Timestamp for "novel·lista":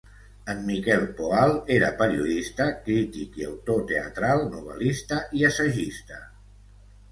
4.57-5.23